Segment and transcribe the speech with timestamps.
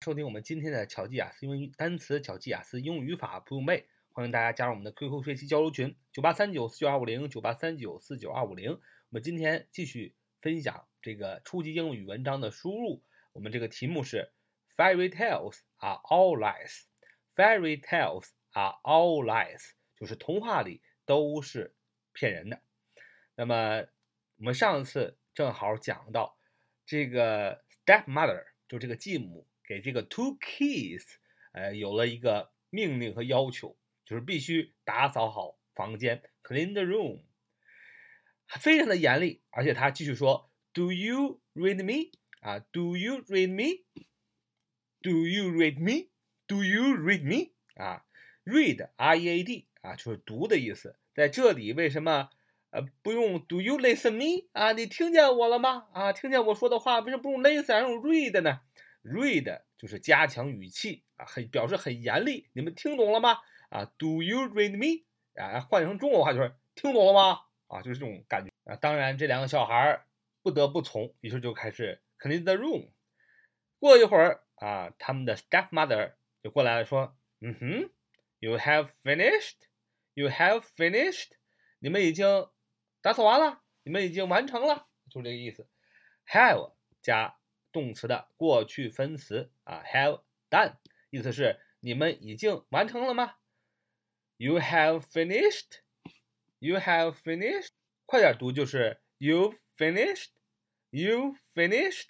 [0.00, 8.70] 收听我们今天的巧记雅思英语单词、巧记雅思英语语法不用背，欢迎大家加入我们的 QQ 学习交流群：九八三九四九二五零九八三九四九二五零。
[8.70, 8.78] 我
[9.08, 13.02] 们今天继续分享这个初级英语文章的输入。
[13.32, 14.30] 我们这个题目是
[14.76, 16.82] Fairy tales are all lies.
[17.34, 21.74] Fairy tales are all lies，就是童话里都是
[22.12, 22.60] 骗人的。
[23.34, 23.84] 那么
[24.36, 26.38] 我们上次正好讲到
[26.84, 29.48] 这个 stepmother，就这个继母。
[29.66, 31.04] 给这个 two kids，
[31.52, 37.22] 呃，有了一个命令和要求，就是必须打扫好房间，clean the room，
[38.46, 39.42] 非常的严厉。
[39.50, 42.12] 而且他继续说，Do you read me？
[42.40, 47.52] 啊，Do you read me？Do you read me？Do you read me？
[47.74, 48.04] 啊
[48.44, 50.96] ，read，R-E-A-D，啊，就是读的意思。
[51.14, 52.30] 在这里为什么
[52.70, 54.46] 呃不用 Do you listen me？
[54.52, 55.88] 啊，你听见我了吗？
[55.92, 58.60] 啊，听见我说的话，为什么不用 listen，而用 read 呢
[59.06, 62.50] ？Read 就是加强语气啊，很表示很严厉。
[62.52, 63.38] 你们听懂了吗？
[63.70, 65.04] 啊，Do you read me？
[65.40, 67.40] 啊，换成中国话就是听懂了吗？
[67.68, 68.76] 啊，就是这种感觉啊。
[68.76, 70.04] 当然，这两个小孩
[70.42, 72.90] 不得不从，于是就开始 clean the room。
[73.78, 77.90] 过一会儿啊，他们的 stepmother 就过来了，说：“嗯哼
[78.38, 81.32] ，You have finished？You have finished？
[81.78, 82.48] 你们已经
[83.02, 83.62] 打扫完了？
[83.82, 84.86] 你们已经完成了？
[85.10, 85.68] 就这个意思。
[86.26, 87.36] Have 加。
[87.76, 90.76] 动词的过去分词啊，have done，
[91.10, 93.36] 意思是你们已经完成了吗
[94.38, 95.80] ？You have finished.
[96.58, 97.72] You have finished.
[98.06, 100.28] 快点读就是 You finished.
[100.88, 102.08] You finished.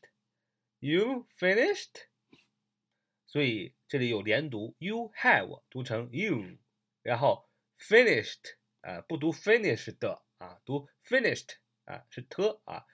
[0.78, 2.04] You finished.
[3.26, 6.58] 所以这里有连读，You have 读成 you，
[7.02, 12.86] 然后 finished 啊不读 finished 的啊，读 finished 啊是 t 啊，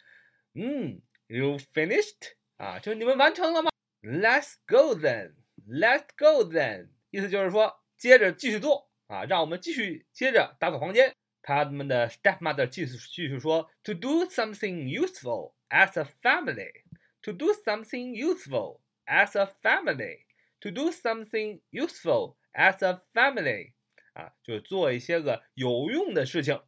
[0.55, 2.33] 嗯，You finished.
[2.63, 5.33] 啊，就你们完成了吗？Let's go then.
[5.69, 6.91] Let's go then.
[7.11, 11.13] 意思就是说，接着继续做啊，让我们继续接着打扫房间。
[11.43, 16.85] 他们的 stepmother 继续继续说，To do something useful as a family.
[17.23, 20.27] To do something useful as a family.
[20.61, 23.73] To do something useful as a family.
[24.13, 26.63] 啊，就是做一些个有用的事情。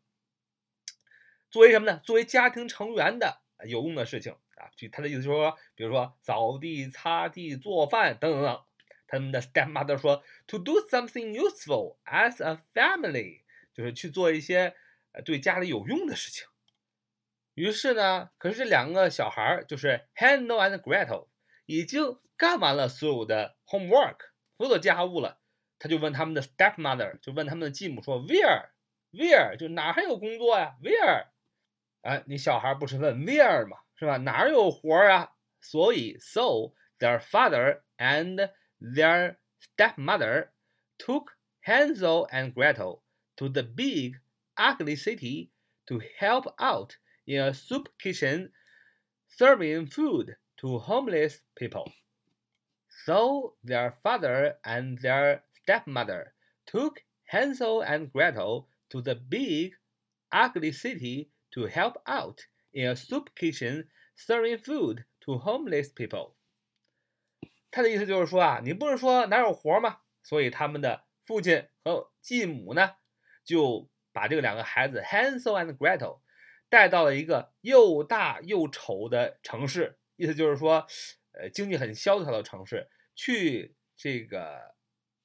[1.53, 2.01] 作为什么呢？
[2.05, 4.35] 作为家庭成员的有用的事情。
[4.77, 8.63] 就他的意思就是说，比如说扫地、擦地、做饭等等等。
[9.07, 13.43] 他们的 stepmother 说，to do something useful as a family，
[13.73, 14.75] 就是去做一些
[15.25, 16.49] 对家里有用的事情。
[17.53, 21.29] 于是呢，可是这两个小孩儿就是 Hansel and Gretel
[21.67, 24.17] 已经干完了所有的 homework，
[24.57, 25.39] 所有的家务了。
[25.79, 31.27] 他就问他们的 stepmother，就问他们的继母说，where，where，就哪还有工作呀？where？
[32.01, 33.77] 哎，你小孩不是问 where 吗？
[33.96, 34.18] 是吧？
[34.18, 35.32] 哪有活儿啊？
[35.62, 38.50] 所以，so their father and
[38.80, 40.50] their stepmother
[40.98, 43.02] took Hansel and Gretel
[43.36, 44.20] to the big,
[44.56, 45.50] ugly city
[45.86, 48.52] to help out in a soup kitchen
[49.28, 51.92] serving food to homeless people.
[53.06, 56.34] So their father and their stepmother
[56.66, 59.76] took Hansel and Gretel to the big,
[60.32, 63.87] ugly city to help out in a soup kitchen
[64.17, 66.35] serving food to homeless people。
[67.71, 70.01] 他的意思就是说啊，你不是说哪有活吗？
[70.23, 72.97] 所以他们的父亲和继母呢，
[73.45, 76.21] 就把这两个孩子 Hansel and Gretel
[76.69, 80.87] 带到了一个又大又丑的城市，意思就是说，
[81.33, 84.75] 呃，经济很萧条的城市，去这个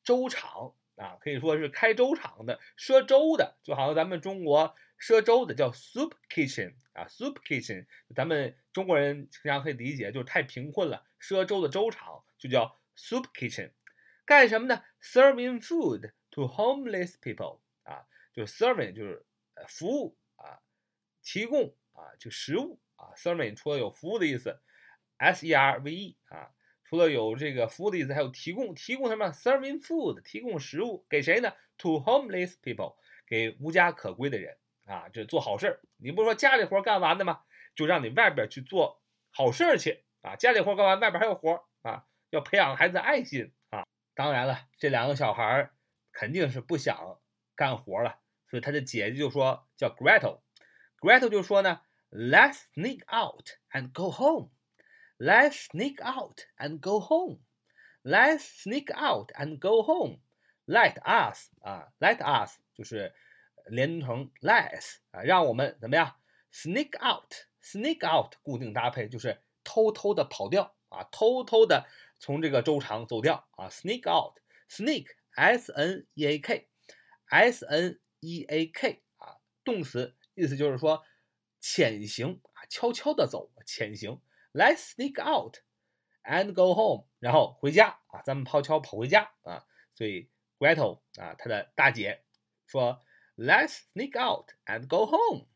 [0.03, 4.75] 粥厂啊，可以说是开粥厂的、赊粥的，就好像咱们中国。
[4.99, 13.71] 赊粥的叫 soup kitchen 啊，soup kitchen，咱们中国人经常可以理解，就是太贫困了，赊粥的粥厂就叫 soup kitchen。
[14.25, 19.25] 干什么呢？Serving food to homeless people 啊，就 serving 就是
[19.67, 20.59] 服务啊，
[21.23, 24.59] 提供啊就食物啊，serving 除了有服务的意思
[25.17, 26.51] ，s e r v e 啊，
[26.83, 34.57] 除了有这个服务的意思，还有提供，提供什么？Serving food，提供食物给谁呢？To homeless people，给无家可归的人。
[34.89, 37.43] 啊，这做好事儿，你不是说家里活干完的吗？
[37.75, 38.99] 就让你外边去做
[39.29, 40.35] 好事儿去啊！
[40.35, 43.85] 家里活干完，外边还有活啊，要培养孩子爱心啊！
[44.15, 45.75] 当然了，这两个小孩儿
[46.11, 47.19] 肯定是不想
[47.55, 54.49] 干活了，所以他的姐姐就说叫 Gretel，Gretel 就说呢，Let's sneak out and go home.
[55.19, 57.41] Let's sneak out and go home.
[58.01, 60.21] Let's sneak out and go home.
[60.65, 63.13] Let us 啊，Let us 就是。
[63.69, 66.15] 连成 less 啊，让我们怎么样
[66.51, 71.87] ？sneak out，sneak out，固定搭配就是偷偷的跑掉啊，偷偷的
[72.17, 76.67] 从这个周长走掉啊，sneak out，sneak s n e a k
[77.27, 81.03] s n e a k 啊，动词意思就是说
[81.59, 84.21] 潜行啊，悄悄的走，潜行。
[84.51, 85.57] Let's sneak out
[86.23, 89.65] and go home，然后回家啊，咱们悄悄跑回家啊。
[89.93, 92.23] 所以 Gretel 啊，她的大姐
[92.65, 93.03] 说
[93.38, 95.46] ，Let's sneak out and go home。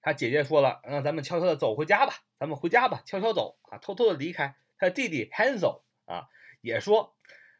[0.00, 4.56] 她姐姐说了，让咱们悄悄的走回家吧，咱们回家吧，悄悄走啊，偷偷的离开。
[4.78, 6.28] 他弟弟 Hansel 啊，
[6.60, 7.16] 也说，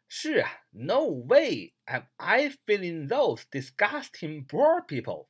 [0.06, 5.26] 是啊，No way am I feeling those disgusting poor people.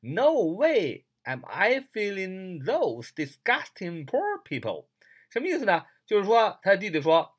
[0.00, 4.86] No way am I feeling those disgusting poor people.
[5.28, 5.86] 什么意思呢？
[6.06, 7.36] 就是说，他的弟弟说，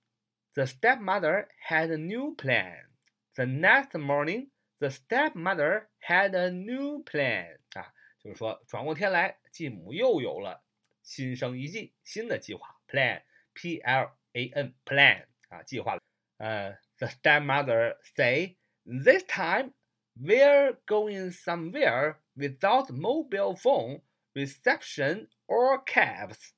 [0.54, 2.90] the stepmother had a new plan.
[3.34, 7.58] The next morning, the stepmother had a new plan.
[7.74, 10.64] 啊，就是说转过天来，继母又有了
[11.02, 12.80] 新生一计，新的计划。
[12.88, 13.24] Plan,
[13.54, 15.99] P L P-L-A-N, plan 啊，计划。
[16.39, 19.73] 呃，the stepmother say, this time
[20.15, 24.03] we're going somewhere without mobile phone
[24.35, 26.51] reception or cabs，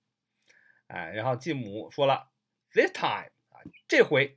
[0.88, 2.32] 哎，然后继母说了，
[2.72, 4.36] this time 啊，这回，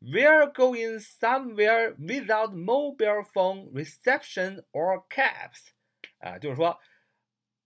[0.00, 5.70] we're going somewhere without mobile phone reception or cabs，
[6.18, 6.78] 啊，就是说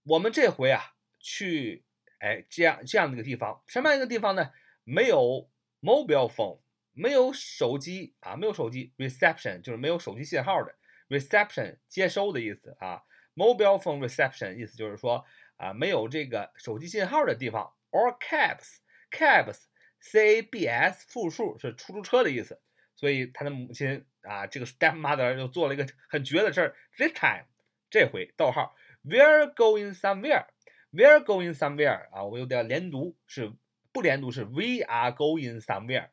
[0.04, 1.84] 我们这回啊去，
[2.20, 4.50] 哎，这样这样的一个地方，什么样一个地方呢？
[4.89, 5.49] 没有
[5.81, 6.61] mobile phone，
[6.93, 10.73] 没有手机啊，没有手机 reception 就是没有手机信号的。
[11.09, 13.03] reception 接收的意思啊
[13.35, 15.25] ，mobile phone reception 意思就是说
[15.57, 22.61] 啊没有这个手机信号的地方，or cabs，cabs，c a b s 复数是出租车的意思，
[22.95, 27.43] 所以他的母亲啊这个 stepmother 就做了一个很绝的事儿，this time
[27.89, 28.73] 这回逗号
[29.03, 33.51] ，we're going somewhere，we're going somewhere 啊我有点连读是
[33.97, 36.09] 不连读是 we are going somewhere，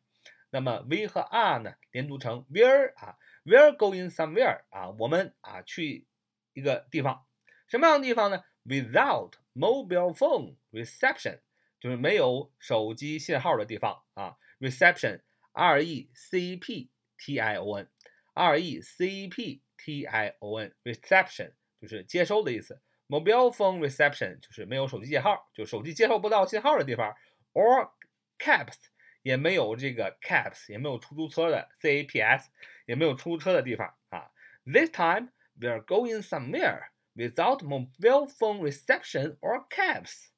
[0.49, 3.19] 那么 we 和 are 呢连读成 where 啊。
[3.45, 6.07] We're going somewhere 啊，我们啊去
[6.55, 7.27] 一个地方，
[7.69, 11.41] 什么样的地方呢？Without mobile phone reception，
[11.79, 14.39] 就是没有手机信号的地方啊。
[14.61, 22.81] Reception，R E c p t i o n，r e c p t i o n，reception 就是接收的意思。
[23.09, 27.15] Mobile phone reception 就是没有手机信号，就手机接收不到信号的地方。
[27.54, 27.92] Or
[28.38, 28.78] cabs
[29.22, 32.50] 也没有这个 cabs，也没有出租车的 C A P S。
[32.86, 34.32] 也没有出租车的地方啊。
[34.66, 40.30] This time we are going somewhere without mobile phone reception or cabs.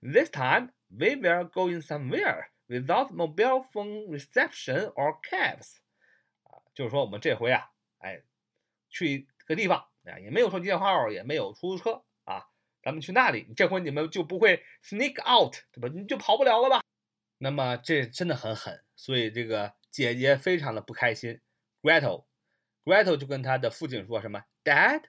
[0.00, 5.78] This time we were going somewhere without mobile phone reception or cabs.
[6.44, 8.22] 啊，就是说我们这回啊，哎，
[8.88, 12.11] 去个地方啊，也没有手机信号，也没有出租车啊，
[12.82, 15.88] 咱们去那里，这回你们就不会 sneak out，对吧？
[15.94, 16.82] 你就跑不了了吧？
[17.38, 21.40] 那么这真的很狠，所以这个姐姐非常的不开心。
[21.82, 25.02] Gretel。Gretel 就跟他的父亲说什么：“Dad,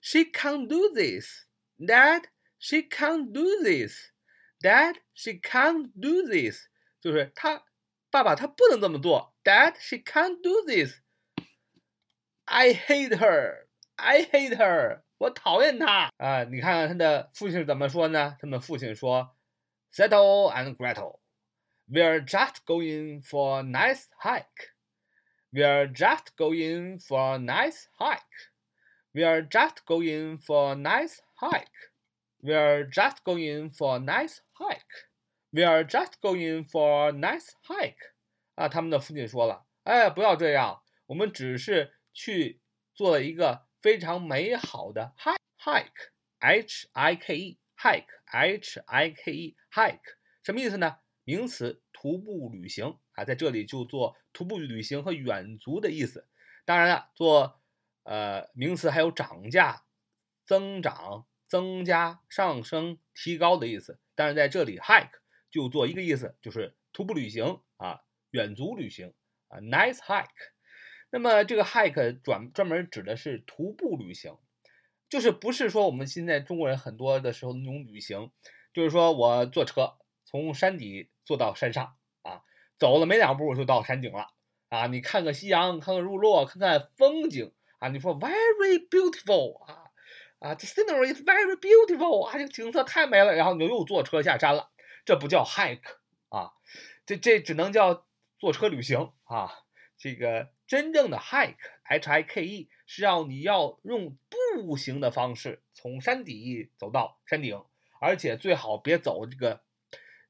[0.00, 1.46] she can't do this.
[1.76, 2.22] Dad,
[2.58, 4.12] she can't do this.
[4.60, 6.68] Dad, she can't do this.”
[7.00, 7.64] 就是他
[8.10, 9.34] 爸爸他不能这么做。
[9.42, 11.00] Dad, she can't do this.
[12.44, 13.66] I hate her.
[13.96, 15.02] I hate her.
[15.20, 16.44] 我讨厌她啊！
[16.44, 18.36] 你看看他的父亲怎么说呢？
[18.40, 19.36] 他们父亲说：“
[19.92, 21.20] Settle and Gretel,
[21.88, 24.72] we're just going for a nice hike.”
[25.52, 28.50] We are just going for a nice hike.
[29.12, 31.90] We are just going for a nice hike.
[32.42, 35.06] We are just going for a nice hike.
[35.50, 38.12] We are just going for a nice hike。
[38.56, 42.60] 啊，他们的父亲说了，哎，不要这样，我们只是去
[42.94, 49.99] 做了一个 非常美好的 hike，hike，h i k e，hike，h i k e，hike，
[50.43, 50.97] 什么意思呢？
[51.23, 56.27] 名词，徒步旅行啊，在这里就做徒步旅行和远足的意思。
[56.65, 57.61] 当然了，做
[58.03, 59.85] 呃名词还有涨价、
[60.45, 63.99] 增长、增加、上升、提高的意思。
[64.13, 65.19] 但是在这里，hike
[65.49, 69.13] 就做一个意思，就是徒步旅行啊，远足旅行
[69.47, 70.29] 啊，nice hike。
[71.13, 74.37] 那么这个 hike 专专门指的是徒步旅行，
[75.09, 78.31] 就是不是说我们现在中国人很多的时候那种旅行，
[78.71, 82.43] 就是说我坐车从山底坐到山上啊，
[82.79, 84.29] 走了没两步就到山顶了
[84.69, 89.91] 啊，你看个夕阳，看看日落，看看风景啊，你说 very beautiful 啊
[90.39, 94.71] 啊，the scenery is very beautiful 啊，这个景色太美了，然后你又坐车下山了，
[95.03, 95.97] 这不叫 hike
[96.29, 96.53] 啊，
[97.05, 98.05] 这这只能叫
[98.39, 99.51] 坐车旅行啊，
[99.97, 100.47] 这个。
[100.71, 107.61] 真正的 hike，h i k e，是要你要用步行的方式从山底走到山顶，
[107.99, 109.61] 而且最好别走这个，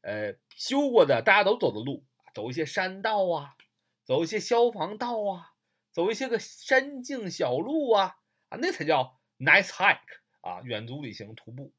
[0.01, 3.55] 呃，修过的大家都走的路，走一些山道啊，
[4.03, 5.53] 走一些消防道啊，
[5.91, 8.17] 走一些个山径小路啊，
[8.49, 9.99] 啊，那才叫 nice hike
[10.41, 11.71] 啊，远足旅行徒步。